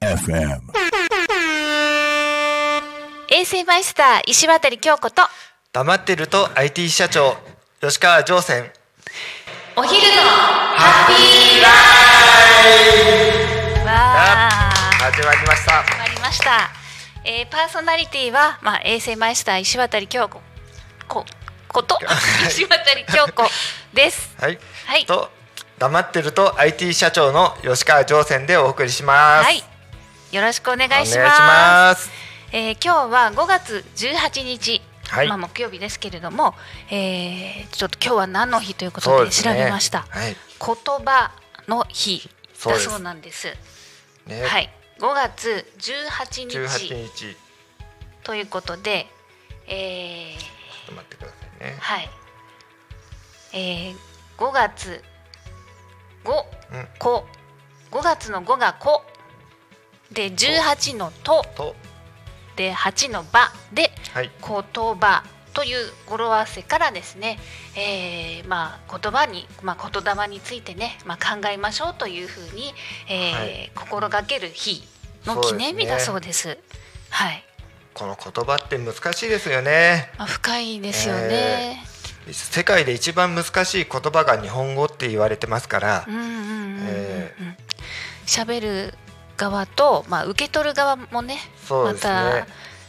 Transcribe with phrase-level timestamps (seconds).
[0.00, 0.60] FM.
[3.28, 5.22] 衛星マイスター石渡京子と
[5.72, 7.36] 黙ってると IT 社長
[7.82, 8.72] 吉川上船
[9.76, 11.68] お昼のハッピーラ
[12.70, 12.72] イ
[13.80, 13.92] フわ
[15.12, 16.70] 始まりました始まりました、
[17.26, 20.40] えー、パーソナリティは、まあ、衛星マイスター石渡京子
[21.74, 21.98] ここと
[22.46, 22.76] 石渡
[23.12, 23.42] 京子
[23.92, 24.36] です。
[24.38, 25.04] はい、はい。
[25.06, 25.28] と
[25.80, 29.44] 黙ってると IT 社長の吉川上船でお送りします。
[29.44, 29.64] はい。
[30.30, 31.40] よろしくお願いします。
[31.40, 32.10] ます。
[32.52, 35.28] えー今日は5月18日、はい。
[35.28, 36.54] まあ、木曜日ですけれども、
[36.92, 40.36] えーちょっと今日は何の日ということです調ねべました、はい。
[40.64, 41.32] 言葉
[41.66, 42.30] の日
[42.64, 43.48] だそうなんです。
[44.28, 44.72] ね、はい。
[45.00, 47.34] 5月18日18日ちょっ
[48.22, 49.08] ということで、
[49.66, 50.54] えー
[50.86, 51.76] と待ってくださいね。
[51.80, 52.10] はい、
[53.52, 53.96] えー、
[54.38, 55.02] 5月
[56.24, 56.30] 5
[56.72, 56.88] うん。
[56.98, 57.26] こ。
[57.90, 59.02] 5月の5がこ。
[60.12, 61.44] で18のと。
[61.54, 61.76] と。
[62.56, 63.52] で8のば。
[63.72, 64.30] ではい。
[64.40, 65.24] 言葉。
[65.52, 67.38] という語呂合わせからですね、
[67.76, 72.74] えーまあ、言葉に、まあ、言霊についてね、まあ、考えましょうというふうに、
[73.08, 73.72] えーはい。
[73.76, 74.82] 心がける日
[75.24, 76.58] の記念日だそうです。
[77.10, 77.44] はい、
[77.94, 80.10] この言葉って難しいですよね。
[80.18, 81.84] まあ、深いですよね。
[82.32, 86.06] 世界で一番難しい言葉が日本語って言われてますから。
[88.26, 88.94] 喋る
[89.36, 92.12] 側と、まあ、受け取る側もねそうですね。
[92.12, 92.46] ま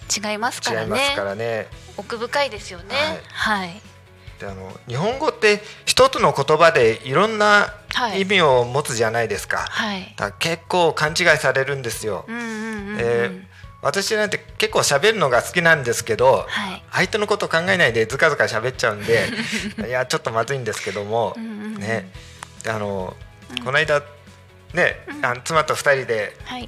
[0.08, 1.16] た違いますからね。
[1.18, 1.68] らね。
[1.98, 2.96] 奥深いですよね。
[3.32, 3.82] はい、
[4.40, 8.22] であの日本語って一つの言葉でいろんなはい。
[8.22, 10.14] 意味を持つじゃないですか,、はい。
[10.18, 13.55] だ結構勘違いされるんですよ、うんうんうんうん、えー
[13.86, 16.84] 私なんて結構喋るのが好きなんですけど、はい。
[16.92, 19.30] 相手のこと考えないでずかずか喋っちゃうんで
[19.88, 21.76] いやちょっとまずいんですけども、うんうんうん。
[21.76, 22.10] ね。
[22.64, 23.16] であの、
[23.64, 24.02] この間
[24.74, 26.68] ね、あの妻と二人ではい。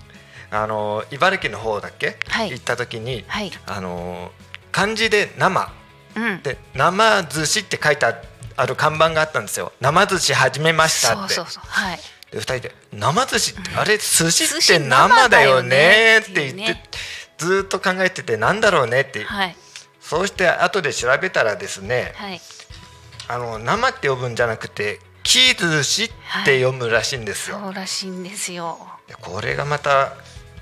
[0.51, 2.51] あの茨城の方だっけ、はい。
[2.51, 3.51] 行った時に、はい。
[3.65, 4.31] あの
[4.71, 5.71] 漢字で生。
[6.15, 6.43] うん。
[6.43, 8.15] で生寿司って書いてあ
[8.57, 9.73] ある看板があったんですよ。
[9.81, 11.33] 生寿司始めましたって。
[11.33, 11.63] そうそうそう。
[11.67, 11.99] はい
[12.31, 16.77] で二人で生寿司ってあれ寿司って生だよねって言って
[17.37, 19.55] ずーっと考えててなんだろうねって、はい。
[20.01, 22.41] そうして後で調べたらですねはい。
[23.29, 26.09] あの生って呼ぶんじゃなくて木寿司っ
[26.45, 28.77] て読むらしいんですよ、そうらしいんですよ。
[29.07, 30.13] でこれがまた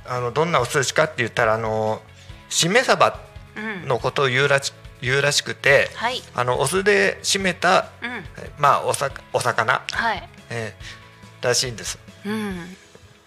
[0.07, 2.01] あのどんなお寿司かって言ったらあの
[2.49, 3.19] しめ鯖
[3.55, 3.87] うん。
[3.87, 6.21] のことを言うらし言うらしくて、はい。
[6.33, 8.09] あのお酢で締めた、うん。
[8.11, 10.29] えまあおさお魚、はい。
[10.49, 11.04] えー
[11.45, 11.97] らしいんです。
[12.25, 12.75] うん。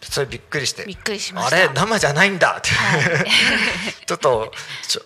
[0.00, 0.84] それびっくりして。
[0.84, 1.56] びっくりしました。
[1.56, 2.58] あれ生じゃないんだ。
[2.58, 3.26] って、はい。
[4.06, 4.52] ちょっと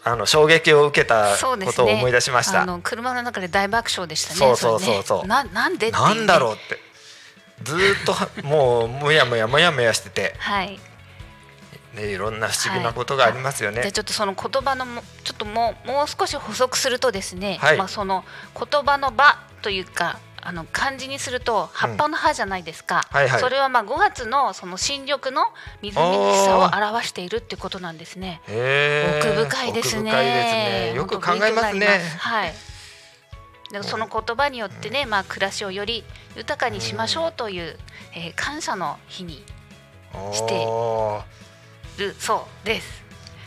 [0.05, 5.27] あの衝撃を受けたことを思い出しました、あの車の中で大爆笑でしたねそうそうそうそう。
[5.27, 6.09] ななんでっていう。
[6.09, 6.78] ねなんだろうって。
[7.62, 10.78] ずーっとはもうもやもやもやもやしてて、はい。
[11.95, 17.77] ね、いろんな不思議なことがありますよね、じゃあちょっとその言葉のもちょっともうもう少し補足するとですね、はい。
[17.77, 18.25] まあその
[18.59, 23.41] 言葉の場というかあの漢字にすると葉っぱの葉じゃないですか、はいはい。
[23.41, 25.47] それはまあ5月のその新緑の
[25.80, 28.41] みずみずしさを表しているってことなんですね。
[28.47, 30.12] 奥深いですね。
[30.12, 30.92] ね。
[30.94, 31.86] よく考えますね。
[32.19, 32.54] はい。
[33.72, 36.04] でその言葉によってね、まあ暮らしをより
[36.36, 37.78] 豊かにしましょうという、
[38.14, 39.44] えー感謝の日に
[40.32, 40.66] して
[41.98, 43.02] るそうです。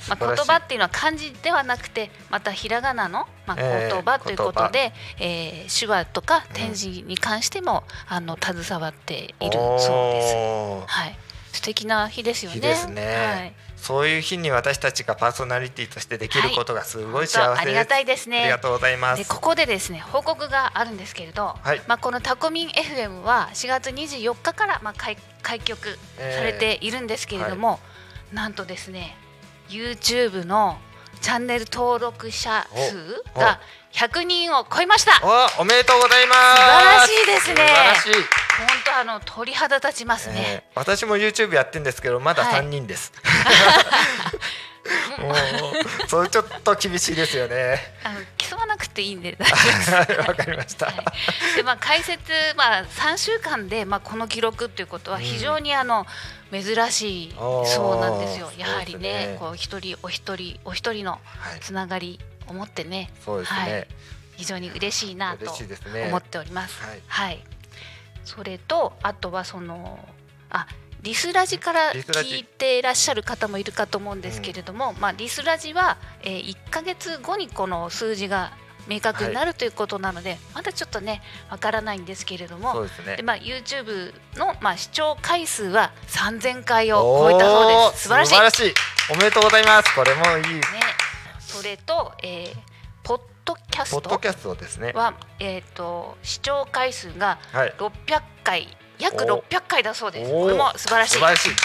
[0.08, 10.94] まあ、言葉っていうのは漢字ではなくてまたひらがなの、まあ、えー言葉ということで、えー手話とか点字に関しても、あの携わっているそうです。
[10.94, 11.18] はい、
[11.52, 12.56] 素敵な日ですよね。
[12.56, 18.42] 日ですね、はい、そういう日に私たちがパーソナリティとしてできることがすごい幸せです、本当ありがたいですね。
[18.42, 21.82] ありがとうございまですここでですね報告があるんですけれど、はい。
[21.88, 27.80] まあ、このタコミン FM は4月24日からまあ開開局されているんですけれども、
[28.34, 29.16] なんとですね
[29.70, 30.78] YouTube の
[31.22, 33.59] チャンネル登録者数おが
[33.94, 35.14] 100人を超えました。
[35.14, 35.26] 素
[35.59, 36.39] おおめでとうございます。
[36.39, 37.56] 晴らしいですね。
[37.56, 38.22] 素晴らしい、本
[38.86, 42.62] 当あの鳥肌立ちますえね、ー私も YouTube やってんですけどまだはい。
[42.62, 43.13] 3人です、
[45.19, 47.80] もうそれちょっと厳しいですよね
[48.50, 49.56] 競わなくていいんで 大丈
[50.01, 50.30] 夫です。
[50.30, 50.95] わかりました、はい。
[51.56, 56.06] でまあ解説まあ3週間でまあこの記録っていうことは非常にあの
[56.51, 58.51] 珍しいそうなんですよ。
[58.57, 61.59] やはりねねこう一人お一人お一人のはい。
[61.59, 63.59] つながりを持ってね、そうですね。
[63.59, 63.88] はい、
[64.38, 65.51] 非常に嬉しいなと
[66.07, 66.81] 思っております。
[66.81, 67.01] はい。
[67.07, 67.44] はい。
[68.24, 70.00] それとあとはその
[70.50, 70.68] あ
[71.06, 78.52] リスラジから聞いていらっしゃる方もいるかと思うんですけれども、まあリスラジは、えー、1ヶ月後にこの数字が
[78.88, 81.22] 明確になるということなので、まだちょっとね
[81.52, 83.18] わからないんですけれどもですね。
[83.18, 88.04] で、まあ、YouTube の、まあ、視聴回数は3000回を超えたそうです。
[88.04, 88.30] 素晴らしい。
[88.30, 88.74] 素晴らしい。
[89.13, 89.96] おめでとうございます。
[89.96, 90.56] これもいい。
[90.56, 90.62] ね、
[91.40, 92.56] それと、えー、
[93.04, 94.92] ポッドキャストポッドキャストですね。
[94.94, 97.74] は、えー、と視聴回数がはい。
[97.78, 99.44] 600回約お。
[99.50, 100.31] 600回だそうです。
[100.31, 101.13] これも素晴らしい。
[101.13, 101.50] 素晴らしい。
[101.50, 101.57] 本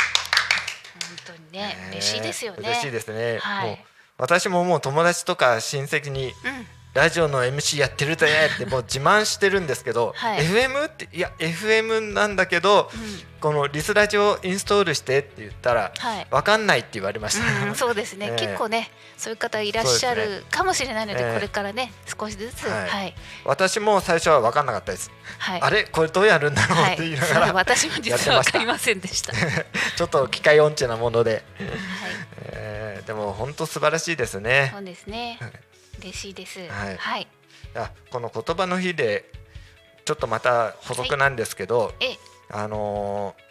[1.27, 2.59] 当にね、嬉しいですよね。
[2.61, 3.71] 嬉しいですね、はい。
[3.71, 3.79] もう
[4.19, 6.33] 私ももう友達とか親戚にうん、
[6.93, 8.27] ラジオの MC やってるぜ
[8.57, 10.45] ってもう自慢してるんですけど、はい。
[10.45, 13.31] FM っていや FM なんだけど、うん。
[13.41, 16.27] このリスラジオインストールしてって言ったら、はい。
[16.31, 18.37] わかんないって言われました、うん、そうですね、ええ。
[18.37, 21.35] 結構ねそういう方いらっしゃるかもしれないので、ええ。
[21.35, 22.65] これからね少しずつ。
[22.65, 22.87] ははい。
[22.87, 23.15] いはい、
[23.45, 26.95] 私も最初は分かんなかったです、はい、あれこれどうやるんだろうはい。
[26.95, 29.33] って言いなそがら、 れ私も実はわかりませんでした。
[29.33, 29.67] はい、
[29.97, 34.71] ちょっと機械音痴なもので、えーでも本当素晴らしいですね。
[34.73, 35.39] そうですね。
[35.41, 35.53] はい。
[36.01, 36.61] 嬉しいです。
[36.69, 36.97] はい。
[36.97, 37.29] はい、
[37.75, 39.25] あこの言葉の日で
[40.05, 42.17] ちょっとまた補足なんですけど、え、
[42.51, 43.51] あのー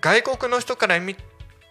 [0.00, 1.16] 外国の人から見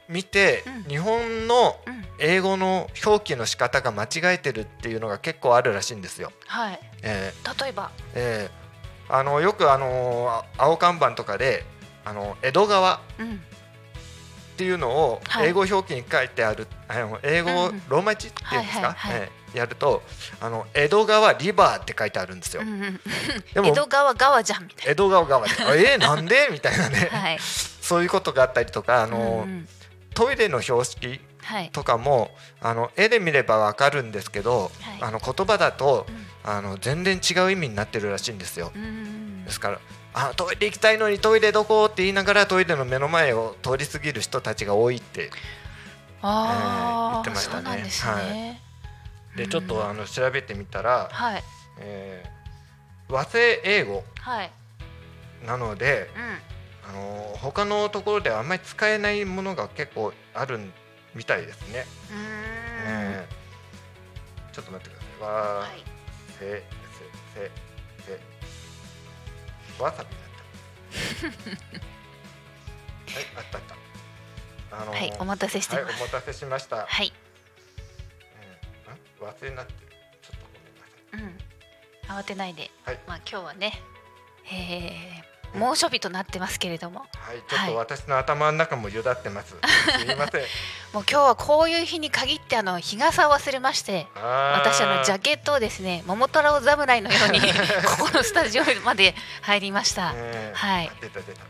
[0.09, 0.83] 見て、うん。
[0.89, 6.31] 日本のうん、英語の表記の仕方が間違えてるっていうのが結構あるらしいんですよ。
[6.47, 7.31] はい、え
[7.61, 8.49] 例えば、ーえ。
[9.09, 11.63] ーあのよくあのーあ青看板とかで
[12.05, 13.01] あの江戸川。
[13.19, 13.41] うん、
[14.53, 15.47] っていうのをはい。
[15.49, 17.49] 英語表記に書いてある、あの英語、
[17.89, 18.95] ローマ字っていうんですか、
[19.53, 20.01] やると
[20.41, 22.61] あの江戸川リバーって書いてあるんですよ。
[22.61, 22.99] うんうん、
[23.53, 26.49] でも江戸川川じゃんみたい江戸川川であえー、なんで？
[26.51, 27.17] みたいなね、な。
[27.19, 29.67] はい、そういうことがあったりとかあの、うんうん。
[30.13, 34.97] トイレの標識はい、とかもあの絵で見ればわかるんですけど、はい。
[35.01, 36.27] あの言葉だとうん。
[36.45, 38.71] あの全然違う意味になってるらしいんですよ。
[38.75, 39.45] うん。
[39.45, 39.79] ですから
[40.13, 45.31] あトイレ行きたいのにトイレどこって言いながらトイレの目の前を通り過ぎる人たちが多いって。
[46.21, 47.83] ああ、言ってましたね。
[47.83, 48.61] ですね。
[49.35, 51.43] でちょっとあの調べてみたら、はい。
[51.79, 52.33] えー
[53.09, 54.51] 和製英語はい、
[55.45, 56.09] なので
[56.85, 60.59] うん、あの他のところではあんまり使えないものが結構ある
[61.13, 61.85] みたいですね。
[62.09, 62.19] うーん、
[63.11, 65.21] えーちょっと待ってください。
[65.21, 65.27] 和
[65.59, 65.83] はい、
[66.39, 66.63] せせ
[67.35, 67.51] せ
[68.05, 68.19] せ
[69.79, 71.63] わさびだった。
[73.13, 73.75] はい、あったあった。
[74.75, 75.83] あのーはい、お待たせしてはい。
[75.83, 76.85] お待たせしました。
[76.87, 77.13] はい、
[79.21, 79.29] うん、ん？
[79.29, 79.79] 忘れになってる。
[80.21, 81.37] ちょっとごめんなさ
[82.07, 82.11] い。
[82.11, 83.81] うん、慌てないで、はいまあ今日はね、
[84.51, 89.49] えー、猛暑日となってますけれども、はい、ちょっと私の頭の中もゆだってます。
[89.49, 89.55] す
[90.11, 90.43] いません。
[90.93, 94.05] もう今日はこういう日に限ってあの日傘を忘れまして。
[94.15, 97.39] 私あのジャケットをですね桃太郎侍のように
[97.97, 100.13] ここのスタジオまで入りました。
[100.53, 101.41] はい出た出た。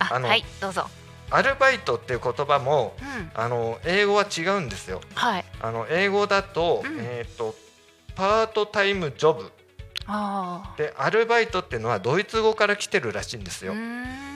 [0.00, 0.90] あはいどうぞ。
[1.30, 5.00] アルバイトっていう言葉もうんあの英語は違うんですよ。
[5.14, 5.44] はい。
[5.60, 7.54] あの英語だと、うんえっ、と
[8.16, 9.52] パートタイムジョブ
[10.06, 13.68] あでアルバイトっていうのはドイツ語から来てるらしいんですあ。
[13.68, 13.74] よ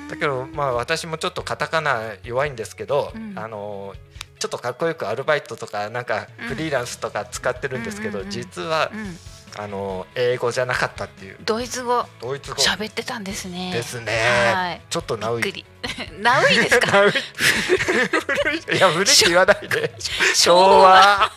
[0.08, 3.94] だけどまあ私もちょっとカタカナ弱いんですけど、うんあの
[4.44, 9.16] ちょっとかっこよくアルバイトとかなんかうんフリーランスとか使ってるんですけど、うんうんうん実はうん、
[9.56, 13.72] あの英語じゃなかったっていうドイツ語ドイツ語喋ってたんですね。
[13.72, 14.12] ですね。
[14.54, 14.82] はい。
[14.90, 15.64] ちょっっとナウイ。
[16.20, 17.08] ナウイですか？
[17.08, 19.94] 古い いや古いって言わないで。
[19.98, 21.22] 昭昭和。
[21.22, 21.30] あ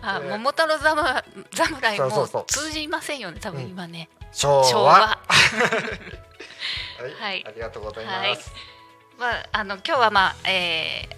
[0.00, 1.24] あ、ね桃太郎侍
[1.54, 3.40] 侍も通じませんよね。
[3.40, 4.08] 多分今ね。
[4.32, 4.92] 昭昭和。
[4.92, 4.98] 和。
[5.00, 5.18] は
[7.06, 8.38] い、はいありがとうございはい
[9.18, 11.08] まああの今日はまあ、え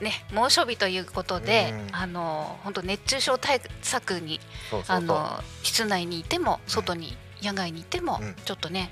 [0.00, 1.94] ー、ね猛暑日ということで、うん。
[1.94, 4.40] あの本当熱中症対策に
[4.88, 8.34] あの室内にいても外に野外にいても、うん。
[8.44, 8.90] ちょっとね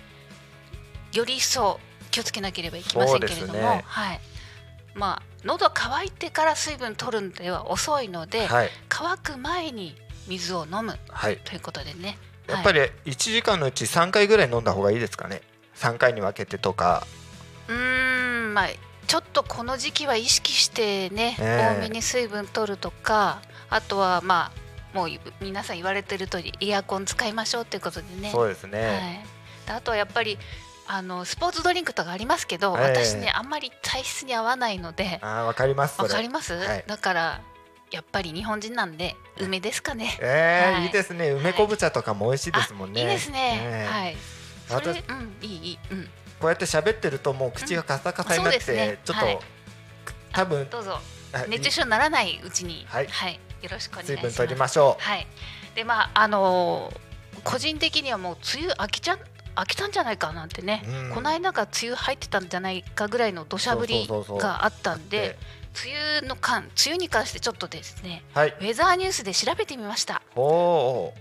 [1.13, 3.83] より一層気をつけなければいけませんけれども、ね。
[3.87, 4.21] はい。
[4.95, 8.71] まあ喉乾いてから水分取るんでは遅いので、はい。
[8.89, 9.97] 乾く前に
[10.29, 11.39] 水を飲むはい。
[11.39, 12.19] ということでね。
[12.47, 15.41] やっぱり1時間のうち3回ぐらい飲んだ方がいいですかね。
[15.77, 17.07] 3回に分けてとか。
[18.59, 18.69] まあ
[19.07, 24.50] ちょっとこの時期は意識してね、ええ多めに水分取るとかあとはま
[24.95, 25.09] あもう
[25.41, 29.25] 皆さん言われてる通りエアコン使いましょうっていうことでねそうですはね。
[29.65, 30.37] い、であとはやっぱり
[30.88, 36.03] あのスポーツドリンクとかありますけど、ええ私ねあんまり体質に合わないのであーわかります。
[36.03, 37.41] わかります、はいだから
[37.91, 40.19] やっぱり日本人なんで梅ですかね。
[40.21, 41.31] えーはいいいですね。
[41.31, 43.00] 梅昆布茶とかも美味しいですもんね。
[43.00, 43.59] いいですね。
[43.62, 44.17] えはい。
[44.69, 48.76] それ私うんいいいいうんこうやって喋ってるともう口がカサカサになって、うん。
[48.76, 48.99] ね。
[49.04, 49.38] ちょっと、はい。
[50.33, 50.99] 多分どうぞ。
[51.33, 52.87] あ熱中症にならないうちに。
[52.88, 53.04] はい。
[53.04, 54.16] よろしくお願いします。
[54.16, 55.02] 水分取りましょう。
[55.02, 55.26] はい。
[55.75, 57.09] でまああのー
[57.45, 59.18] 個人的にはもう梅雨飽きちゃ
[59.54, 61.14] 飽きたんじゃないかなんてね、うん。
[61.14, 65.38] この間が梅雨入ってたんじゃないかぐらいの土砂降りがあったんで
[65.85, 68.49] 梅雨の間梅雨に関してちょっとですねはい。
[68.49, 70.23] ウェザーニュースで調べてみました。
[70.35, 71.14] おお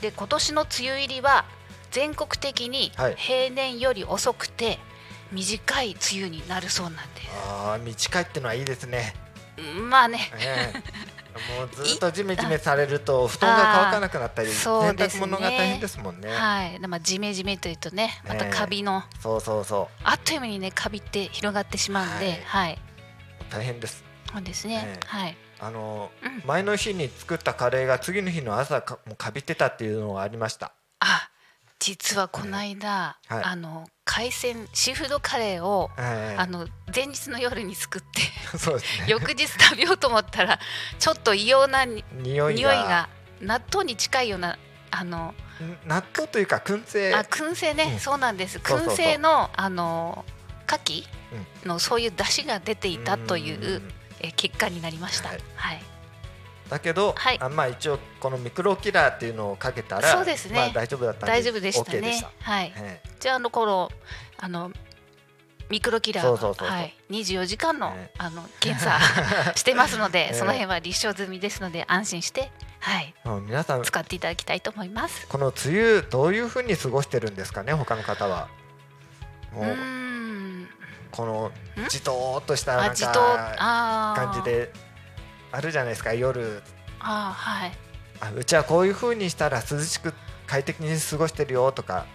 [0.00, 1.44] で今年の梅雨入りは
[1.90, 3.14] 全国的にはい。
[3.16, 4.78] 平年より遅くて
[5.32, 7.02] 短い梅雨になるそうなんで
[7.46, 9.14] ああ短いってのはいいですね、
[9.56, 10.30] すまあね。
[10.38, 10.82] ええ。
[11.56, 14.90] もうずっとジメジメされると布団が乾かなくなったりそうね。
[14.90, 16.34] 濯物が大変ですもんね。
[16.34, 22.78] はい、でまあジメジメというとねまたカビの、そうそうそあっという間にねカビって広がってしまうんで、はい、う
[23.50, 24.04] 大変です。
[24.32, 25.06] そうですね、ええ。
[25.06, 26.42] はい、あの、うん。
[26.44, 30.72] 前の日に作ったカレーが次の日の朝かもうかびてたっていうのがありました。
[31.00, 31.30] あ
[31.78, 33.44] 実はこの間、はい。
[33.44, 38.22] あの海鮮シーフードカレーを、ええあの前日の夜に作って
[38.58, 39.06] そうですね。
[39.08, 40.58] 翌日食べようと思ったら
[40.98, 43.08] ちょっと異様なに匂いが。
[43.40, 44.58] 納豆に近いような
[44.90, 45.32] あの
[45.62, 47.14] ん納豆というか燻製。
[47.14, 48.00] あ燻製ね、うん。
[48.00, 48.58] そうなんです。
[48.58, 50.24] 燻製のあの
[50.66, 51.04] 牡
[51.64, 53.92] 蠣のそういう出汁が出ていたという、ん。
[54.20, 55.28] え結果になりました。
[55.28, 55.80] ははいい、
[56.68, 57.38] だけど、はい。
[57.40, 60.54] あまあ一応このミクロキラーっていうのをかけたらそうですね。
[60.54, 62.12] まあ大丈夫だったんで大丈夫でしたね。
[62.12, 62.72] した、はい。
[62.76, 63.90] えじゃああの頃
[64.36, 64.70] あの
[65.70, 66.94] ミクロキラーはそうそうそうはい。
[67.10, 68.98] 24時間の、ねあの検査
[69.56, 73.14] してますので、ね その辺は立証済みですので安心してはい。
[73.42, 75.26] 皆さん使っていただきたいと思います。
[75.26, 78.48] この梅雨どういうふうに過ごしてるんですかね他の方は。
[79.52, 79.98] もう
[81.10, 81.52] この
[81.88, 84.70] じとーっとしたなんか感じで
[85.52, 86.62] あるじゃないですか夜。
[87.00, 87.72] あーはい。
[88.20, 90.12] あうちはこういうふうにしたら涼しく
[90.46, 92.06] 快適に過ごしてるよとか。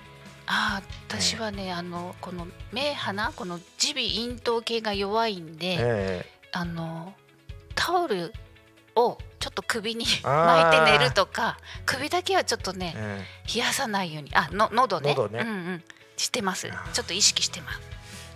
[0.46, 7.14] あー私はね、あのこの目鼻この耳鼻咽頭系が弱いんで、えあの
[7.76, 8.34] タオル
[8.96, 13.54] をちょっと首に巻いて寝るとか首だけはちょっとねええ。
[13.56, 14.32] 冷やさないように。
[14.36, 15.16] あの喉ね。
[15.16, 15.40] 喉ね。
[15.40, 15.84] うんうん。
[16.18, 16.70] してます。
[16.94, 17.80] ちょっと意識してます。
[17.82, 17.93] え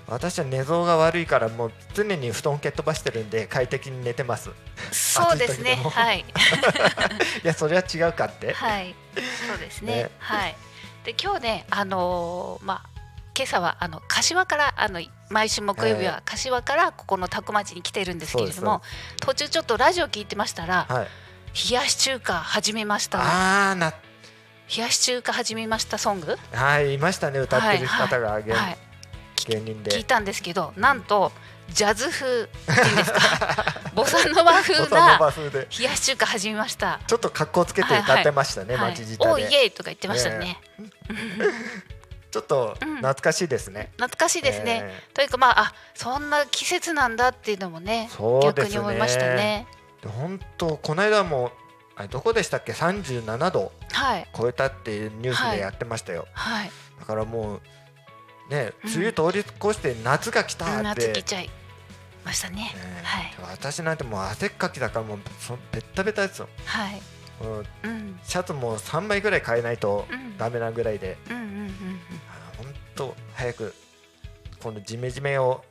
[0.08, 4.50] 私は寝相が悪いからもう常に布団蹴っ飛ばしてるんで快適に寝てます。
[4.92, 5.76] そうですね。
[5.76, 6.20] はい。
[7.44, 8.54] いやそれは違うかって。
[8.54, 8.96] はい。
[9.48, 10.04] そうですね。
[10.04, 10.10] ね。
[10.20, 10.56] はい。
[11.04, 12.90] で今日ねあのーまあ
[13.38, 15.00] 今朝はあの柏からあの
[15.30, 18.82] 毎週木曜日は柏からここの多古町に来てるんですけれども、
[19.20, 21.08] 途中ちょっとラジオ聞いてましたらはい。
[21.70, 23.20] 冷やし中華始めました。
[23.20, 23.94] ああな
[24.76, 26.38] 冷やし中華始めましたソング？
[26.52, 28.78] はいいましたね歌ってる方が芸,、はい、
[29.48, 29.92] 芸人で。
[29.92, 31.32] 聞いたんですけどなんと
[31.70, 33.20] ジャズ風っていうんですか？
[33.96, 35.20] ボサノバ風な
[35.78, 37.00] 冷やし中華始めました。
[37.08, 38.92] ちょっと格好つけて歌ってましたね、はい。
[38.92, 40.60] 街自体で、おーイエーイとか言ってましたね。
[42.30, 42.96] ちょっとうん。
[42.98, 44.82] 懐かしいですね、懐かしいですね。
[44.84, 48.10] えというかまああそんな季節なんだっていうのもねね。
[48.44, 49.68] 逆に思いましたね。
[50.02, 51.52] で本当この間も
[51.96, 54.28] あれどこでしたっけ？37度はい。
[54.38, 56.72] 超えたっていうニュースでやってましたよ、はい。
[57.00, 57.62] だからもう
[58.50, 58.94] ねうん。
[58.94, 61.50] 梅雨通り越して夏が来たって、夏来ちゃい
[62.26, 62.56] ましたね。
[62.56, 62.74] ね
[63.04, 63.34] はい。
[63.52, 66.50] 私なんてもう汗っかきだからもうそベッタベタですよ。
[66.66, 67.02] はい。
[67.44, 68.20] もううん。
[68.24, 70.38] シャツも3枚ぐらい買えないとうん。
[70.38, 71.72] ダメなぐらいで、うんうんうんうん。
[72.58, 73.74] 本当早く
[74.62, 75.64] このジメジメを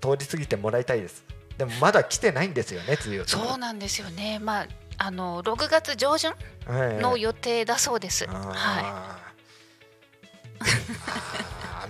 [0.00, 1.24] 通り過ぎてもらいたいです。
[1.58, 4.38] でもまだ来てないんですよね梅雨そうなんですよね。
[4.38, 4.66] まあ
[4.98, 6.32] あの6月上旬
[6.68, 8.26] ええの予定だそうです。
[8.26, 9.32] は あ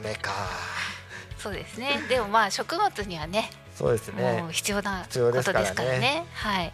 [0.02, 1.40] ー雨かい。
[1.40, 2.00] そうですね。
[2.08, 6.24] でもまあ食物にはねそうですねもう必要なことですからね。
[6.34, 6.72] はい。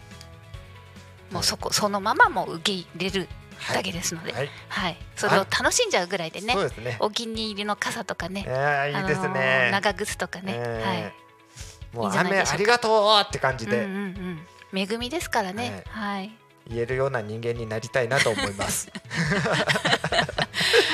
[1.31, 4.97] もうそこそのままもう受け入れるはいだけですので、はい、はい。
[5.15, 8.41] それを楽しんじゃうぐらいでねねお気に入りの傘とかね。
[8.41, 10.53] いいいですあのーね、長靴とかね。
[10.55, 13.75] ええもいいう雨ありがとうって感じはい。
[13.77, 14.39] でうんうん
[14.71, 14.79] うん。
[14.79, 15.83] 恵みですからね。
[15.89, 16.31] はい。
[16.69, 18.89] 言えるような人間になりたいなと思います。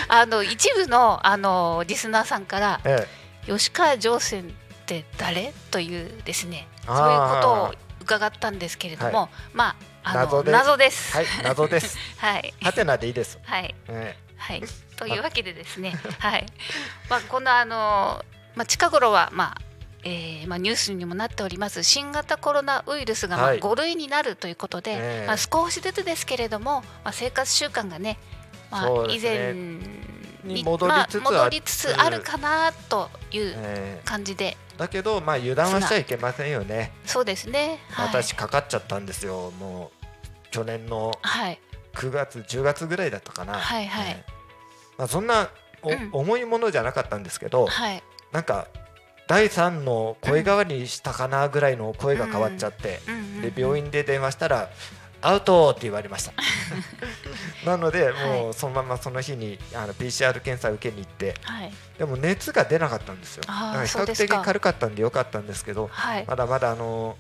[0.08, 3.08] あの一部のあのリスナーさんからえ
[3.46, 4.54] 吉川上泉っ
[4.86, 5.54] て誰？
[5.72, 6.68] というですね。
[6.86, 11.20] そういうことを伺ったんですけれども、まああの謎で謎です。
[11.20, 11.98] えはい謎です。
[12.18, 12.54] はい。
[12.62, 13.40] ハテナでいいです。
[13.44, 13.76] はい。
[13.88, 14.64] えはい。
[14.96, 16.46] というわけでですね、はい。
[17.10, 18.24] まあこのあの
[18.56, 19.65] まあ近頃はまあ。
[20.08, 21.84] えーまあ、ニュースにもなっております。
[21.84, 23.60] 新型コロナウイルスがまあはい。
[23.60, 25.28] 5類になるということで、ええ。
[25.28, 28.20] まあ、少しずつですけれども、まあ、生活習慣がね、
[28.70, 30.06] まあ以前ね
[30.44, 36.92] にに戻りつつあまあ、戻りつつあるかなというえ感じで、だけどまあ油断はしちゃいけませんよね。
[37.06, 39.52] そうですね、はい、私かかっちゃったんですよ。
[39.60, 40.06] もう
[40.52, 41.60] 去年のはい。
[41.96, 43.54] 9月10月ぐらいだったかな。
[43.54, 44.12] はいはい。
[44.12, 44.26] ええ。
[44.98, 45.50] まあそんな
[45.82, 46.10] お、うん。
[46.12, 48.04] 重いものじゃなかったんですけど、はい。
[48.32, 48.68] なんか
[49.28, 53.00] 第三の声変わりしたかなぐらいの声が変わっちゃって。
[53.42, 54.70] で病院で電話したら
[55.22, 56.34] アウトって言われました。
[57.66, 61.72] なのでもはうそのままその日にあの PCR 検査受けに行ってはい。
[61.98, 63.44] でも熱が出なかったんですよ。
[63.48, 66.26] だから比較的軽かったんでよかったんですけどはい。
[66.28, 67.18] まだまだあの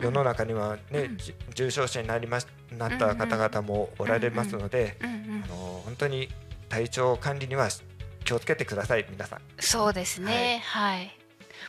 [0.00, 1.10] 世の中にはね、
[1.54, 5.06] 重症者になりましなった方々もおられますので、あ
[5.48, 6.28] の本当に
[6.68, 7.68] 体調管理には
[8.24, 9.40] 気をつけてください皆さん。
[9.58, 10.62] そうですね。
[10.64, 11.17] はい、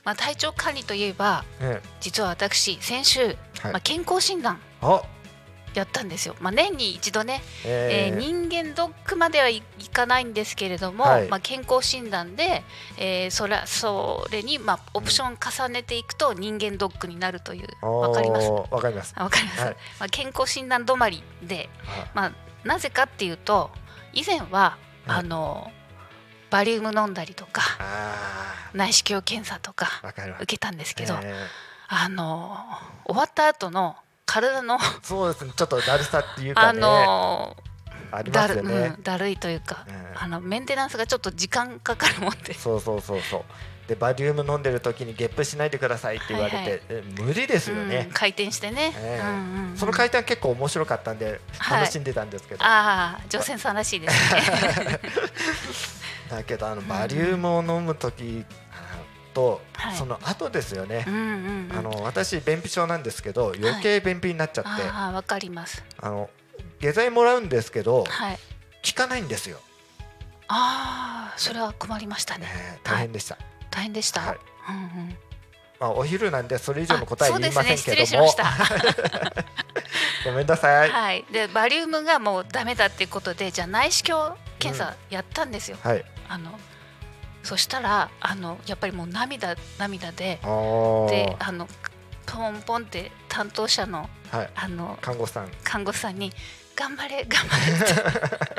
[0.03, 3.35] まあ、体調管理といえばね、実は私先週、はい。
[3.63, 5.01] まあ、健康診断あ、
[5.75, 8.15] やったんですよ、まあ、年に一度ね、ええ。
[8.15, 11.27] ーー人間ドックまではいいかないんですけれども、はい。
[11.27, 12.63] まあ、健康診断で、
[12.97, 17.85] えーそれそれに、まあ、オプション重ねていくと人間ドックになるという。
[17.85, 18.49] わかります？
[18.49, 19.13] わかります。
[19.15, 19.75] あわかります、はい。
[19.99, 22.31] まあ、健康診断止まりで、あまあ、
[22.67, 23.69] なぜかっていうと
[24.13, 25.19] 以前は、はい。
[25.19, 25.71] あの
[26.49, 29.87] バリウム飲んだりとかあ内視鏡検査とか。
[30.41, 31.33] 受けたんですけど、え
[31.87, 32.55] あの
[33.05, 37.57] 終わった後の体の、ーそうですね、ちょっとだるさっていうかあね、の
[38.11, 38.93] ありまだる,、すよね。
[38.95, 42.53] うん、だるいというか、うんあのメンテナンスがちょっと時間かかるもんで。
[42.53, 43.43] そうそうそうそう。
[43.87, 46.81] でバリウム飲んでる時にゲップしないでくださいって言われて、はいはい。
[46.89, 48.05] え無理ですよね。
[48.07, 48.13] うん、。
[48.13, 49.25] 回転してね、ええ。
[49.25, 49.77] うんうんうん。
[49.77, 51.81] その回転結構面白かったんではい。
[51.81, 54.99] 楽しんでたんですけど、ああ女性さんらしいですね
[56.29, 59.95] だけどあのんバリウムを飲む時あと、はい。
[59.95, 61.05] その後ですよね。
[61.07, 61.11] う。
[61.11, 61.77] んうんうん。
[61.77, 65.83] あの私便秘症なんですけど余計便秘になっちゃって、ああわかります。
[65.99, 66.29] あの
[66.79, 68.39] 下剤もらうんですけどはい。
[68.85, 69.59] 効かないんですよ、
[70.47, 72.45] ああそれは困りましたね。
[72.45, 73.37] ね大変でした、
[73.69, 74.37] 大変でした、はい。
[74.69, 75.17] うんうん。
[75.79, 78.31] まあ、お昼なんでそれ以上の答えあ言いませんけども、ね。
[80.25, 86.57] ごめんなさい、はい、でバリウムがもうダメだっていうことでじゃあ内視鏡検査やったんですよ、はい、あの
[87.43, 91.67] そしたらあのやっぱりもう涙涙でであの
[92.25, 95.49] ポンポンって担当者のはい、あの看護師さん。
[95.63, 96.31] 看護師さんに
[96.75, 98.03] 「頑張れ頑張れ」って。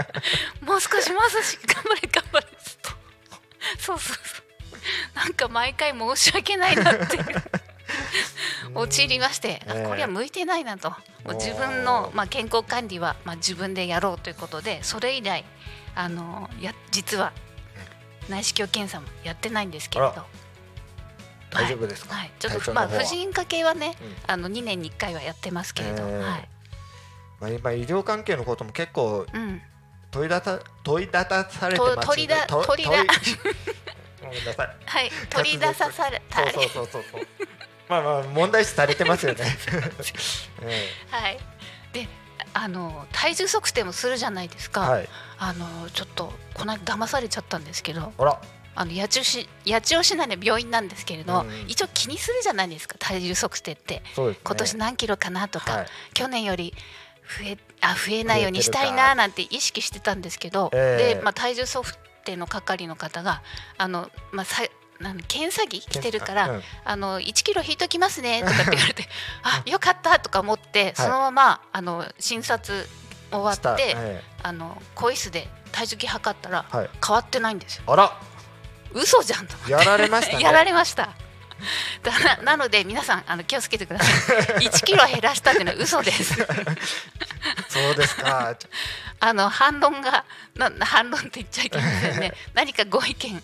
[0.66, 2.58] もう少しもう少し頑張れ頑張れ」って。
[3.78, 4.44] そうそうそう。
[5.14, 7.18] なんか毎回申し訳ないなって
[8.74, 9.86] 陥りまして、あええ。
[9.86, 10.90] これは向いてないなと。
[10.90, 10.96] も
[11.32, 15.44] う自分の、まあ、健康管理は、まあ、自分でやろうということでそれ以来
[15.94, 17.32] あのや実は
[18.30, 20.24] 内視鏡検査もやってないんですけれど。
[21.50, 24.14] 大丈夫ですか、はい、はい、ちょっとまあ婦人科系はね、うん。
[24.28, 26.48] あの2年に1回はやってますけれど、ええはい。
[27.40, 29.60] まあ、今医療関係のことも結構うん、
[30.10, 32.96] 問いだた問い立たされてとます取りだと取りだ。
[34.22, 34.76] ごめんなさい。
[34.84, 36.50] はい、取り出さされた。
[36.52, 37.26] そうそうそうそう
[37.88, 39.40] まあまあ問題視されてますよね、
[40.62, 40.88] え。
[41.10, 41.38] はい。
[41.92, 42.06] で、
[42.54, 44.86] あの体重測定もするじゃないですか。
[44.86, 45.08] えはい。
[45.38, 48.40] あのちょっとこの間騙されちゃったんですけど、あら。
[48.76, 51.48] あの八千代市八千代市内の病院なんですけれど、うん。
[51.68, 53.94] 一応気にするじゃないですか体重測定って。
[53.94, 54.02] ね。
[54.16, 55.86] 今年何キロかなとか、はい。
[56.14, 56.74] 去年より
[57.38, 61.14] 増えあ増えないようにしたいななんて意識してたんですけど、ええ。
[61.16, 63.42] で、まあ、体重測定の係の方が
[63.78, 64.62] あの、まあ、さ
[65.28, 66.62] 検査着着てるから、うん。
[66.84, 69.08] あの1キロ引いときますねとかって 言われて
[69.42, 72.88] あよかったとか思ってそのまま、あの診察
[73.30, 76.90] 終わって、えあの更衣室で体重計測ったらえはい。
[77.04, 77.84] 変わってないんですよ。
[77.86, 78.12] あら。
[78.92, 80.42] 嘘じゃんとやられましたね。
[80.44, 81.10] やられました。
[82.02, 84.66] だななので皆さんあの気をつけてください。
[84.68, 86.34] 1キロ減らしたっていうのは嘘です。
[87.68, 88.56] そうですか。
[89.20, 90.24] あの反論が
[90.56, 92.32] な反論って言っちゃいけませんね。
[92.54, 93.42] 何かご意見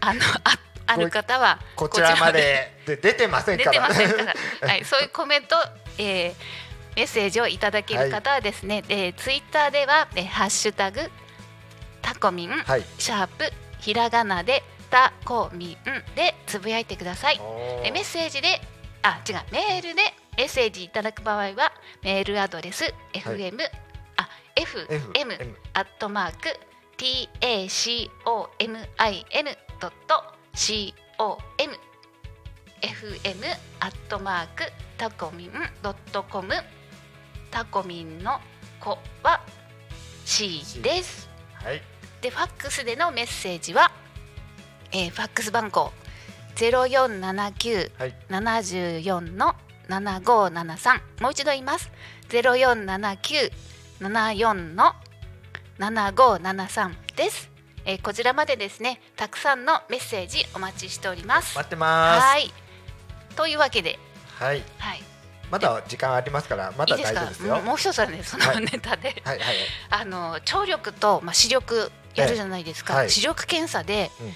[0.00, 5.56] あのあある方はこちらまでで出てません出てからませんから、はい、そういうコメント、
[5.98, 6.34] えー
[6.96, 11.00] メッセージをいただける方はですね、えーツイッターでは、えーハッシュタグ
[12.00, 12.84] タコミン、はい。
[12.98, 17.40] シャープひらがなでタコミンでつぶやいてください。
[17.82, 18.60] えメッセージで
[19.02, 20.02] あ違うメールで
[20.36, 23.58] メッセージいただく場合はメールアドレス fm、
[24.16, 26.56] あ fm アットマーク
[26.96, 28.78] tacomin
[29.80, 31.38] ドット com
[32.80, 33.44] fm
[33.80, 34.64] アットマーク
[34.96, 35.50] タコミン
[35.82, 36.54] ドットコム
[37.50, 38.38] タコミンの
[38.80, 39.40] 子は
[40.24, 41.28] C です。
[41.54, 41.82] はい。
[42.20, 43.90] でファックスでのメッセージは、
[44.92, 45.92] えーファックス番号
[46.54, 48.14] ゼロ四七九はい。
[48.28, 49.54] 七十四の
[49.88, 51.02] 七五七三。
[51.20, 51.90] もう一度言います。
[52.28, 53.50] ゼロ四七九
[54.00, 54.92] 七四の
[55.78, 57.50] 七五七三です、
[57.86, 61.56] えーこちらまでですねたくさんのメッセージお待ちしております。
[61.56, 62.20] 待ってます。
[62.20, 62.52] はい。
[63.36, 63.98] というわけで。
[64.38, 64.62] はい。
[64.78, 65.02] はい。
[65.50, 67.54] まだ時間ありますからまだ大丈夫ですよ。
[67.56, 68.64] もうもう一つはねそのはい。
[68.64, 69.46] ネタで、はいはい
[69.90, 72.98] あの聴力と、まあ、視力やるじゃないですか、ええ。
[73.00, 73.10] はい。
[73.10, 74.32] 視力検査で、うん。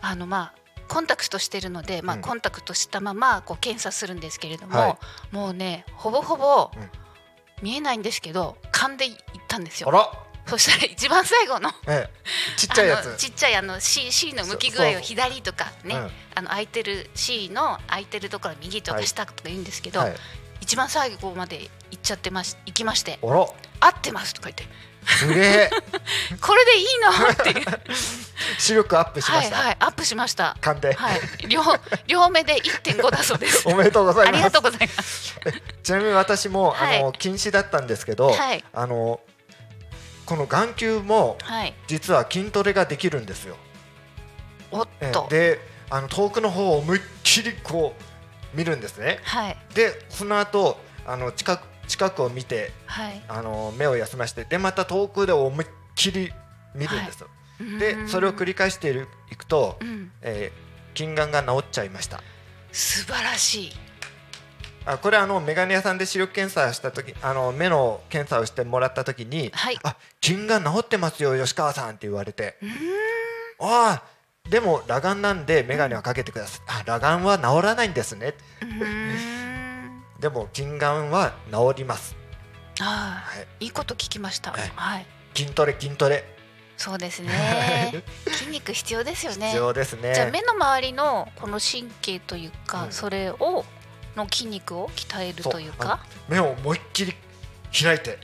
[0.00, 0.54] あのまあ
[0.88, 2.22] コンタクトしてるので、まあ、うん。
[2.22, 4.98] コンタクトしたままこう検査するんですけれども、は
[5.30, 6.90] もうねほぼほぼうん。
[7.62, 9.14] 見えないんですけど勘でいっ
[9.48, 9.90] たんですよ。
[10.48, 11.70] そしたら一番最後の。
[11.88, 12.10] ええ。
[12.56, 13.06] ちっちゃいやつ。
[13.06, 16.10] あのちっちゃいあの C, C の向き具合を左とかね、うん。
[16.36, 20.16] あの空いてる C の空いてるところ右とはいか下とか言うんですけど、はい。
[20.60, 23.18] 一番最後まで行っちゃってまし行きまして。
[23.22, 24.66] 合ってますとか言って。
[25.06, 25.70] すげえ。
[26.40, 27.30] これでいいの？
[27.30, 27.80] っていう。
[28.58, 29.76] 視力アップしました、はいはい。
[29.80, 30.56] アップしました。
[30.60, 31.20] 鑑定、はい。
[31.48, 31.62] 両
[32.06, 33.68] 両目で1.5だそうです。
[33.68, 34.34] おめでとうございます。
[34.34, 35.34] ありがとうございます。
[35.82, 37.00] ちなみに私も、はい。
[37.00, 38.64] あの禁止だったんですけど、はい。
[38.72, 39.20] あの
[40.26, 41.74] この眼球もはい。
[41.86, 43.56] 実は筋トレができるんですよ。
[44.70, 47.94] おっえとであの遠くの方を思いっきりこ
[48.52, 49.20] う見るんですね。
[49.22, 49.56] はい。
[49.74, 53.22] でその後あの近く近くを見てはい。
[53.28, 56.32] あの目を休ましてでまた遠くで思いっきり
[56.74, 57.28] 見るんですよ。
[57.78, 58.90] でそれを繰り返して
[59.30, 60.10] いくと、うん。
[60.22, 62.22] えー近眼が治っちゃいました。
[62.72, 63.72] 素晴らしい
[64.86, 69.78] あこれあのメガネ屋さんで視力検査した時あの目の検査をしてもらった時にはい。
[69.82, 72.56] あ近眼治ってますよ吉川さんって言われて。
[73.58, 74.16] ああ
[74.48, 78.34] でも裸眼なんで眼鏡はかけてください、あ裸眼は治らないんですね。
[80.20, 82.16] でも近眼は治ります、
[82.80, 84.52] ああはい、いいこと聞きました。
[84.52, 84.72] はい。
[84.74, 85.06] はい。
[85.34, 86.24] 筋トレ筋トレ。
[86.76, 88.04] そうですね。
[88.30, 89.46] 筋肉必要ですよね。
[89.46, 90.14] 必要ですね。
[90.14, 92.92] じゃあ目の周りのこの神経というか、うん。
[92.92, 93.64] それを
[94.16, 96.04] の筋肉を鍛えるというか。
[96.28, 97.14] 目を思いっきり
[97.72, 98.16] 開いてう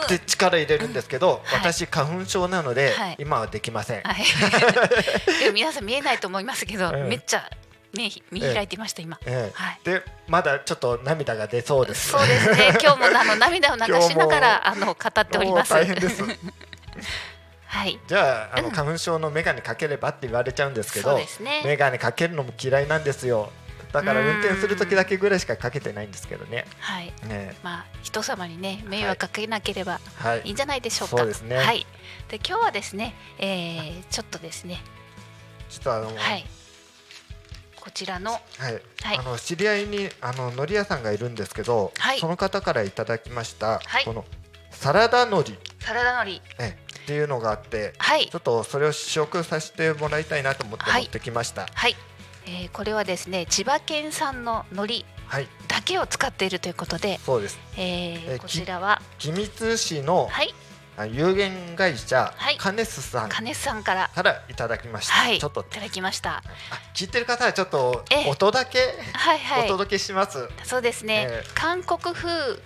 [0.00, 1.72] ーって力入れるんですけど、はい。
[1.72, 3.16] 私花粉症なので、はい。
[3.18, 4.24] 今はできません、はい。
[5.40, 7.48] でも皆さん見えないと思いますけど、ええめっちゃ
[7.96, 9.52] 目見開いてました今、ええ。
[9.54, 9.80] はい。
[9.84, 12.08] でまだちょっと涙が出そうです。
[12.10, 12.68] そうですね。
[12.82, 15.74] 今日もあの涙を流しながらあの語っております。
[15.74, 16.22] もう大変です。
[17.66, 18.00] はい。
[18.06, 18.74] じゃああのうん。
[18.74, 21.26] 花粉症の眼鏡かければって言われちゃうんですけど、ね。
[21.64, 23.52] 眼鏡かけるのも嫌いなんですよ
[23.92, 26.66] だから運転する時だけぐらいしかかけてないんですけどね。
[26.78, 27.12] はい。
[27.26, 27.56] ね。
[27.62, 30.42] まあ人様にね迷惑かけなければはい。
[30.44, 31.56] いいんじゃないでしょうか、そうですね。
[31.56, 31.86] はい。
[32.28, 34.82] で今日はですね、えー、ちょっとですね。
[35.68, 36.46] ちょっとあの、はい。
[37.80, 38.42] こちらのはい。
[39.02, 39.18] はい。
[39.18, 42.20] あの知り合いにあの海苔屋さんがいるんですけど、はい。
[42.20, 44.04] その方からいただきました、はい。
[44.04, 44.24] この
[44.70, 45.58] サラダ海苔。
[45.80, 46.64] サラダ海苔。
[46.64, 46.88] え。
[47.02, 48.28] っていうのがあってはい。
[48.28, 51.04] ちょっとそれを試食させてもらいたいなと思ってはい。
[51.04, 51.66] 持ってきました。
[51.72, 51.96] はい、
[52.48, 57.58] えー、これはですね千葉県産の海苔はい、だけを使っているということで、そうです。
[57.76, 60.54] えーえーこちらは君津市の、はい。
[60.96, 62.56] あ有限会社、はい。
[62.56, 63.28] カネスさん。
[63.28, 65.38] 金さんからからいただきました、はい。
[65.38, 65.60] ちょっと。
[65.60, 66.38] いただきました。
[66.38, 66.42] あ
[66.94, 68.30] 聞いてる方はちょっとええ。
[68.30, 68.78] 音だけ
[69.12, 69.66] はいはい。
[69.66, 72.58] お届けします、そうですね、え韓国風ん？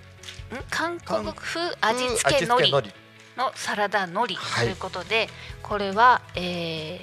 [0.70, 2.94] 韓国韓風味付け海苔付
[3.36, 4.66] のサラダ海苔はい。
[4.66, 5.28] ということで、
[5.64, 7.00] これは、え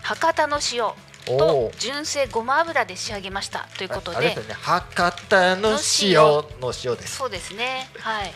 [0.00, 0.86] ー、博多の塩。
[0.86, 0.94] お
[1.26, 4.34] とお純正ごま油で仕上げましたということで。
[4.34, 4.36] ね。
[4.60, 6.14] 博多の塩。
[6.60, 7.16] の塩です。
[7.16, 7.88] そうですね。
[7.98, 8.32] はい。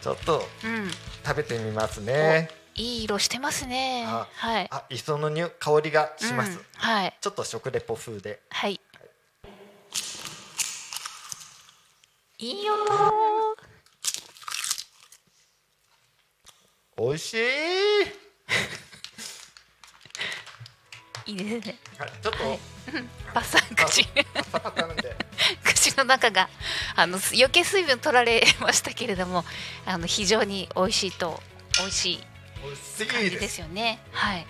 [0.00, 0.90] ちょっとうん。
[1.24, 2.50] 食べてみますね。
[2.74, 4.04] いい色してますね。
[4.06, 4.68] あはい。
[4.70, 6.64] あ磯のにお香りがします、うん。
[6.74, 7.16] はい。
[7.20, 8.40] ちょっと食レポ風で。
[8.50, 8.80] はい。
[12.38, 12.62] い。
[12.62, 13.54] い音
[16.96, 17.38] 美味しい
[21.28, 21.78] いいですね。
[21.98, 22.58] はいちょっと、はい。
[23.34, 24.08] パッサン口。
[24.32, 25.14] パサパサなんで
[25.62, 26.48] 口の中が
[26.96, 29.44] あの余計水分取られましたけれども
[29.84, 31.42] あの非常に美味しいと
[31.78, 32.24] 美味しい
[32.64, 34.00] 美味しい感じでですすよね。
[34.12, 34.46] はい。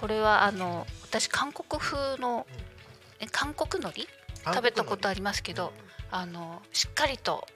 [0.00, 2.46] これはあの私韓国風の、
[3.18, 4.08] え韓国海苔？
[4.44, 5.72] 食べたことありますけど、
[6.10, 7.46] あのしっかりと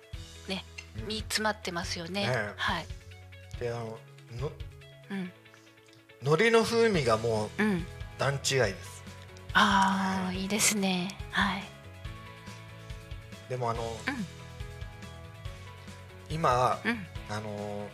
[0.48, 0.64] ね
[0.98, 1.06] うん。
[1.08, 2.26] 身詰まってますよね。
[2.26, 2.52] ねえ。
[2.56, 2.86] はい。
[3.60, 3.98] であの
[4.40, 4.52] の
[5.10, 5.32] うん。
[6.22, 7.86] 海苔の風味がもううん。
[8.18, 9.02] 段違いです。
[9.52, 11.16] ああいいですね。
[11.30, 11.64] はい。
[13.48, 13.88] でもあの、うん。
[16.34, 17.06] 今うん。
[17.28, 17.88] あの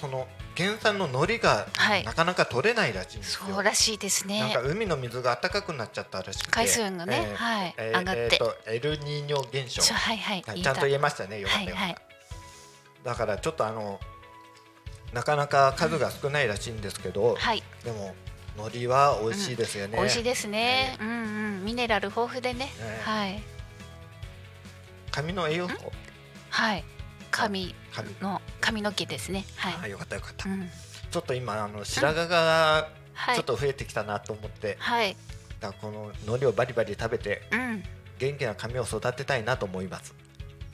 [0.00, 2.04] その原産の海苔がはい。
[2.04, 2.12] な。
[2.12, 4.68] かなか取れないらしいんですよ、そうらしいですなんかね。
[4.68, 6.50] 海の水が暖かくなっちゃったらしくて。
[6.50, 9.82] 海水温がね、えーはい、えー上がって、えーとエルニーニョ現象。
[9.94, 12.02] はいはいはいちゃんと言えましたねよかったよかった、はいはい。
[13.04, 14.00] だからちょっとあの
[15.12, 18.14] なかなか数が少ないらしいんですけど、はい、でも
[18.58, 20.96] 海苔は美味しいですよね、美味しいですね。
[21.00, 21.12] うんう
[21.60, 22.58] ん、ミネラル豊富でね。
[22.58, 22.70] ね
[23.04, 23.42] はい
[25.10, 25.92] 髪の栄養素？
[26.50, 26.84] はい。
[27.30, 29.44] 髪髪の髪の毛ですね。
[29.56, 29.74] はい。
[29.84, 30.68] あよかったよかった、うん。
[31.10, 33.36] ちょっと今あの白髪がはい。
[33.36, 35.16] ちょっと増えてきたなと思って、はい。
[35.60, 37.82] だからこの海苔をバリバリ食べてうん。
[38.18, 40.12] 元気な髪を育てたいなと思います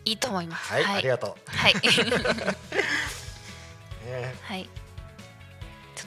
[0.07, 0.73] いいと思います。
[0.73, 0.99] はい、はい。
[0.99, 1.75] ありがとはい。
[4.07, 4.69] う、ねはい。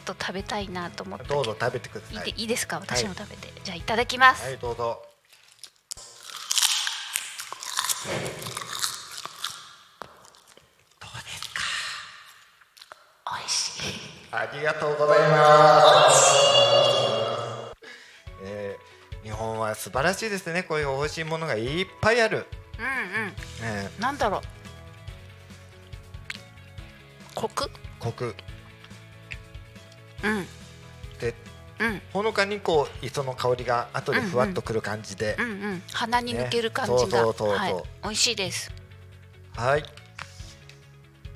[0.07, 2.79] と食べたいなと思ったけどうぞ食べてくだいいさいでいいですか？
[2.79, 3.51] 私も食べて。
[3.63, 4.43] じゃあいただきます。
[4.43, 5.03] はいどうぞ
[13.29, 13.81] 美味しい。
[14.31, 17.75] ありがとうございます。
[18.43, 18.87] えー
[19.23, 20.63] 日本は素晴らしいですね。
[20.63, 22.45] こういう美味しいものがいっぱいある。
[22.79, 22.85] うん
[23.61, 24.41] えなんだろう
[27.35, 27.65] コク？
[27.65, 28.33] ー、コクうん
[31.19, 31.33] で
[31.79, 32.01] うん。
[32.11, 35.83] ほのかにこう磯の香りが後でふわっとくる感じで、うんうん。
[35.91, 37.57] 鼻に抜ける感じねが、そうそうそうそう。
[37.57, 37.83] はい。
[38.03, 38.71] 美味しいです。
[39.53, 39.83] はい。
[39.83, 39.89] で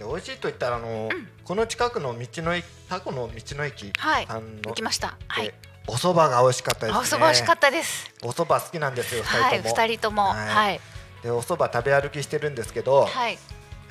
[0.05, 1.09] 美味しいと言ったらあの、
[1.43, 4.27] この近くの道の駅タコの道の駅はい。
[4.27, 5.17] さんの行きました。
[5.27, 5.45] はい。
[5.45, 5.53] で
[5.87, 6.97] お蕎麦が美味しかったですね。
[6.97, 8.13] あお蕎麦美味しかったです。
[8.23, 10.47] お蕎麦好きなんですよはい二人とも、はい。
[10.47, 10.81] はい。
[11.23, 13.37] でお蕎麦食べ歩きしてるんですけど、い、はい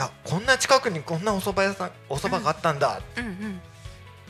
[0.00, 3.60] やこんな近くにこんなお蕎麦屋さんお蕎麦があったんだ、うんうん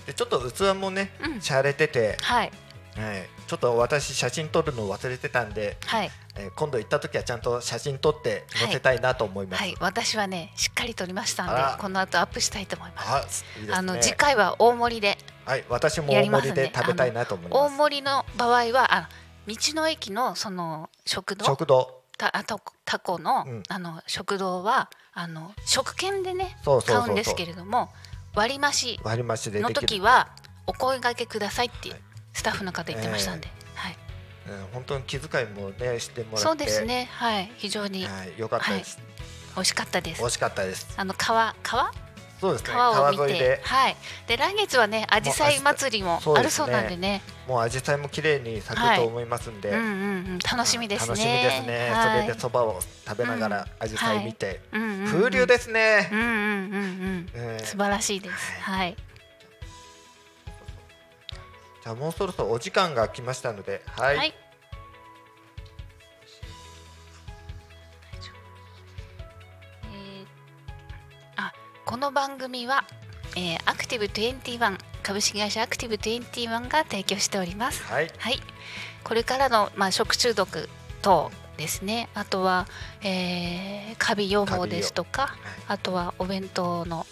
[0.07, 1.33] でちょっと器もねうん。
[1.39, 2.53] 洒落てて、はい。
[2.97, 6.11] はい、ちょっと私写真撮るの忘れてたんで、はい。
[6.37, 9.77] えー今度行った時はちゃんと写真撮って載せたいなと思います、はい。
[9.81, 13.45] 私はねしっかり撮りましたんでこの後アップしたいと思います。
[13.63, 13.73] あね。
[13.73, 15.65] あの次回は大盛りではい。
[15.69, 17.77] 私も大盛りで食べたいなと思い大ます。
[17.79, 19.09] 盛りの場合はあ
[19.47, 21.45] 道の駅のその食堂？
[21.45, 22.01] 食堂。
[22.19, 23.63] たあとタコの,、うん。
[23.69, 27.01] あの食堂はあの食券でねそうそうそうそう。
[27.03, 27.91] 買うんですけれども割増し
[28.35, 30.29] 割増での時は
[30.67, 32.01] お声掛けくださいってはい。
[32.33, 33.97] スタッフの方言ってましたんで、はい、
[34.49, 36.43] うん、本当に気遣いもねしてもらって。
[36.43, 37.09] そうですね。
[37.13, 37.53] はい。
[37.57, 38.99] 非常にはい、よかったです、
[39.57, 40.21] 美味しかったです。
[40.21, 40.95] 美味しかったです。
[40.97, 41.93] あの川川
[42.41, 42.71] そうですね。
[42.73, 43.17] 川を見て。
[43.17, 43.61] 川沿いで。
[43.63, 43.97] はい。
[44.27, 47.23] で来月はねアジサイ祭りもあるそうなんでね。
[47.47, 49.87] もう紫陽花も綺麗に咲くと思いますんで、うんうんう
[50.37, 50.39] ん。
[50.39, 51.09] 楽しみですね。
[51.09, 52.23] 楽しみですね、はい。
[52.23, 56.09] それでそばを食べながら紫陽花見て、風流ですね。
[56.13, 58.61] う、んうんうんうんえー素晴らしいです。
[58.63, 58.97] はい。
[61.83, 64.35] じゃあもうそろそろお時間が来ましたのではい、
[71.91, 72.85] この番組は、
[73.35, 77.83] えー、アクティブ21株式会社アクティブ21が提供しております。
[77.83, 78.09] はい。
[78.17, 78.39] はい、
[79.03, 80.69] これからの、まあ、食中毒
[81.03, 82.09] 等ですね。
[82.15, 82.69] あとは、
[83.03, 85.35] えー、カビ予防ですとか
[85.67, 87.07] あとはお弁当の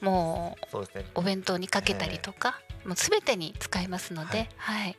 [0.00, 1.04] もうそうですね。
[1.14, 4.98] お弁当にかけたりとか、もうすべてに使えますので、はい。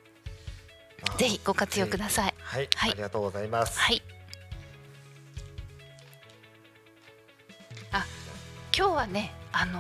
[1.06, 2.34] まあぜひご活用ください。
[2.38, 2.91] はい、はい。
[2.91, 4.02] ありがとうございます、はい。
[7.91, 8.06] あ、
[8.77, 9.79] 今日はね、あの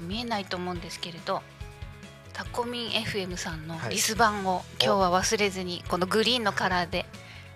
[0.00, 1.40] 見えないと思うんですけれど、
[2.32, 3.90] タコミン FM さんのはい。
[3.90, 7.06] リス版を今日は忘れずにこのグリーンのカラーで、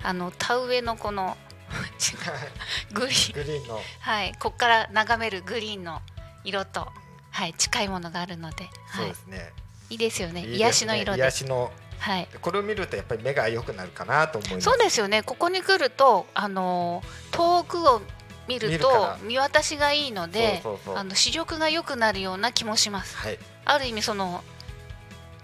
[0.05, 1.37] あの田植えのこの
[2.95, 3.81] グリーン、グリーンの。
[4.01, 6.01] はい、ここから眺めるグリーンの
[6.45, 6.87] 色と、
[7.33, 8.73] はい、近いものがあるので、はい。
[8.99, 9.53] そうで、すね、
[9.91, 10.43] いいですよね。
[10.43, 10.49] ね。
[10.49, 11.73] 癒しの色で、癒しの。
[11.99, 12.29] はい。
[12.41, 14.65] これを見るとやっぱり目が良くなるかなと思います。
[14.65, 15.23] そうですよね。
[15.23, 18.03] ここに来ると、あのー遠くを
[18.49, 20.63] 見ると見渡しがいいので、
[20.95, 23.17] あの視力が良くなるような気もします。
[23.17, 23.39] はい。
[23.65, 24.43] ある意味その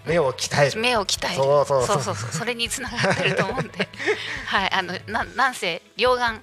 [0.05, 0.79] 目を鍛える。
[0.79, 2.15] 目を鍛える、そうそうそう。
[2.15, 3.87] それにつながってると思うんで、
[4.47, 6.41] はい、あのななんせ両眼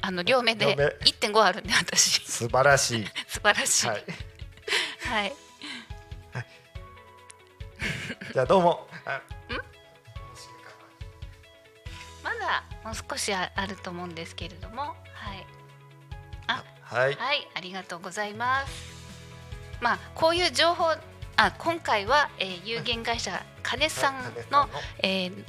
[0.00, 0.84] あの両目で両目。
[1.04, 2.20] 1.5あるんで私。
[2.24, 3.06] 素晴らしい。
[3.28, 3.86] 素晴らしい。
[3.86, 5.28] ははい。
[5.28, 5.32] い。
[8.32, 8.88] じゃあどうも。
[9.04, 9.20] あ
[12.22, 15.46] まだもう少しああると思うんですけれども、はい。
[16.92, 17.14] あ、はい。
[17.14, 18.72] はい、ありがとうございます。
[19.80, 20.94] まあこういう情報、
[21.36, 24.14] あ今回は、えー有限会社金さん
[24.50, 24.68] の、
[25.02, 25.44] えー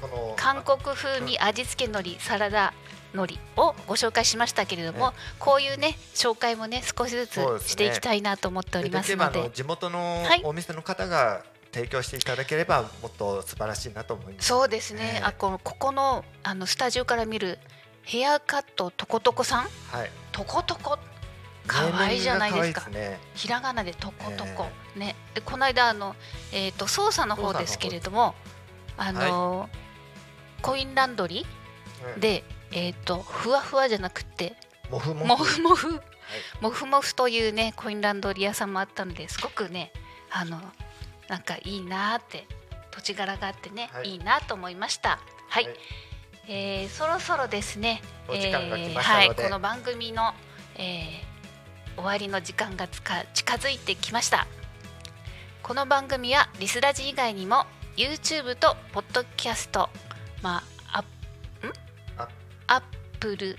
[0.00, 2.74] この韓国風味味付け海苔サラダ
[3.14, 7.34] 海苔をご紹介しましたけれども、ねこういうね紹介もね少しずつ
[7.66, 9.32] していきたいなと思っておりでますので。
[9.32, 10.42] できればあの地元のはい。
[10.44, 14.46] お店の方が提供していただければもっと素晴らしいなと思います。
[14.46, 17.58] そうですね、ねあこのここのあのスタジオから見る
[18.02, 20.10] ヘアカットとことこさんはい。
[20.34, 20.98] とことこ
[21.66, 22.88] 可愛いじゃないですか。
[23.34, 24.66] ひらがなでとことこ、
[24.96, 25.14] ね。
[25.32, 26.16] でこの間あの
[26.52, 28.34] えっ、と操作の方ですけれども
[28.98, 29.70] あの、
[30.60, 31.46] コインランドリ
[32.04, 32.12] うん。
[32.14, 32.42] ーで
[32.72, 34.56] えっ、とふわふわじゃなくて
[34.90, 36.00] もふもふもふもふ
[36.60, 39.92] もふもふというねコインランドリー屋さんもあったのですごくね
[40.32, 40.60] あの
[41.28, 42.46] なんかいいなーって
[42.90, 44.10] 土地柄があってね、はい。
[44.10, 45.20] い、いなと思いました。
[45.48, 45.74] はい、はい
[46.48, 48.02] えーそろそろですね
[49.00, 50.32] はいこの番組の、
[50.76, 51.34] えー
[51.96, 54.48] 終わりの時間がつか近づいてきました。
[55.62, 59.88] この番組はリスラジ以外にも YouTube とポッドキャスト
[60.42, 61.04] まあ
[62.18, 62.28] あ
[62.66, 62.82] アッ
[63.20, 63.56] プル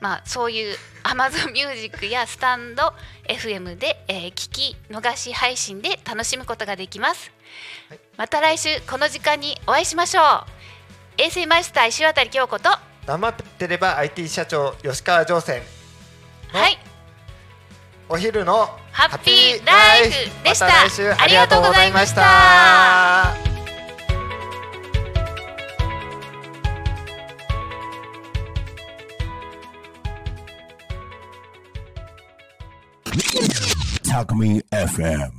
[0.00, 2.94] まあそういう Amazon Music やスタンド
[3.28, 7.30] FM で、えー聞き逃し配信で楽しむことができます、
[7.90, 8.00] はい。
[8.16, 10.61] また来週この時間にお会いしましょう
[11.18, 12.70] 衛星マイスター石渡京子と
[13.06, 15.60] 黙ってれば IT 社長吉川上泉
[16.48, 16.78] はい。
[18.08, 23.34] お昼のハッピーライフでした、ま、来週ありがとうございました。
[34.10, 35.32] タクミ FM